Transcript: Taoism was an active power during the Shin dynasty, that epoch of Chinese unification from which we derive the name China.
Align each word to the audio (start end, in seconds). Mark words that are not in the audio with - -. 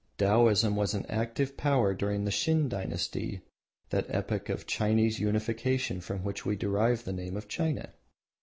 Taoism 0.17 0.75
was 0.75 0.95
an 0.95 1.05
active 1.09 1.55
power 1.55 1.93
during 1.93 2.25
the 2.25 2.31
Shin 2.31 2.67
dynasty, 2.67 3.41
that 3.91 4.07
epoch 4.09 4.49
of 4.49 4.65
Chinese 4.65 5.19
unification 5.19 6.01
from 6.01 6.23
which 6.23 6.43
we 6.43 6.55
derive 6.55 7.03
the 7.03 7.13
name 7.13 7.39
China. 7.47 7.89